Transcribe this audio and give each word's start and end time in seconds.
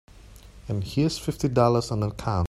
And 0.67 0.83
here's 0.83 1.19
fifty 1.19 1.47
dollars 1.47 1.91
on 1.91 2.01
account. 2.01 2.31